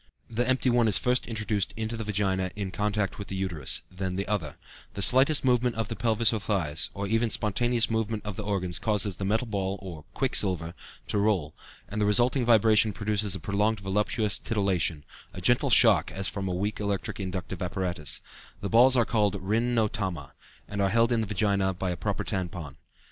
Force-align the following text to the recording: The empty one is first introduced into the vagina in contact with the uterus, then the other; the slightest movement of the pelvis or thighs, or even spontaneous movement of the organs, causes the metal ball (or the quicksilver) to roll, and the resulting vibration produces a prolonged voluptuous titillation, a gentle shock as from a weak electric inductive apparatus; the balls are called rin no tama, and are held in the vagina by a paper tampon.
The 0.31 0.49
empty 0.49 0.71
one 0.71 0.87
is 0.87 0.97
first 0.97 1.27
introduced 1.27 1.75
into 1.77 1.95
the 1.95 2.03
vagina 2.03 2.49
in 2.55 2.71
contact 2.71 3.19
with 3.19 3.27
the 3.27 3.35
uterus, 3.35 3.83
then 3.91 4.15
the 4.15 4.27
other; 4.27 4.55
the 4.95 5.01
slightest 5.03 5.45
movement 5.45 5.75
of 5.75 5.89
the 5.89 5.95
pelvis 5.95 6.33
or 6.33 6.39
thighs, 6.39 6.89
or 6.95 7.05
even 7.05 7.29
spontaneous 7.29 7.87
movement 7.87 8.25
of 8.25 8.35
the 8.35 8.41
organs, 8.43 8.79
causes 8.79 9.17
the 9.17 9.25
metal 9.25 9.45
ball 9.45 9.77
(or 9.79 10.01
the 10.11 10.17
quicksilver) 10.17 10.73
to 11.05 11.19
roll, 11.19 11.53
and 11.87 12.01
the 12.01 12.07
resulting 12.07 12.43
vibration 12.43 12.93
produces 12.93 13.35
a 13.35 13.39
prolonged 13.39 13.79
voluptuous 13.81 14.39
titillation, 14.39 15.05
a 15.33 15.39
gentle 15.39 15.69
shock 15.69 16.09
as 16.09 16.27
from 16.27 16.47
a 16.47 16.51
weak 16.51 16.79
electric 16.79 17.19
inductive 17.19 17.61
apparatus; 17.61 18.21
the 18.59 18.69
balls 18.69 18.97
are 18.97 19.05
called 19.05 19.35
rin 19.39 19.75
no 19.75 19.87
tama, 19.87 20.33
and 20.67 20.81
are 20.81 20.89
held 20.89 21.11
in 21.11 21.21
the 21.21 21.27
vagina 21.27 21.75
by 21.75 21.91
a 21.91 21.95
paper 21.95 22.23
tampon. 22.23 22.75